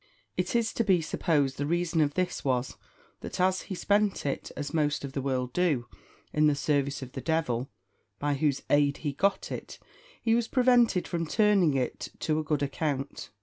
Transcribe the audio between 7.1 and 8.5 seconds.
the devil, by